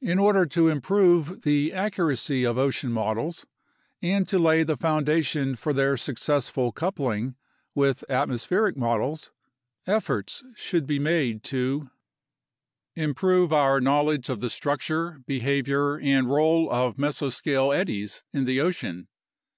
In 0.00 0.18
order 0.18 0.46
to 0.46 0.68
improve 0.70 1.42
the 1.42 1.70
accuracy 1.74 2.44
of 2.44 2.56
ocean 2.56 2.90
models 2.90 3.44
and 4.00 4.26
to 4.26 4.38
lay 4.38 4.62
the 4.62 4.78
foundation 4.78 5.54
for 5.54 5.74
their 5.74 5.98
successful 5.98 6.72
coupling 6.72 7.36
with 7.74 8.04
atmospheric 8.08 8.74
models, 8.74 9.32
efforts 9.86 10.44
should 10.56 10.86
be 10.86 10.98
made 10.98 11.42
to 11.42 11.90
Improve 12.96 13.52
our 13.52 13.82
knowledge 13.82 14.30
of 14.30 14.40
the 14.40 14.48
structure, 14.48 15.22
behavior, 15.26 16.00
and 16.00 16.30
role 16.30 16.70
of 16.72 16.96
mesoscale 16.96 17.70
eddies 17.70 18.24
in 18.32 18.46
the 18.46 18.62
ocean. 18.62 19.08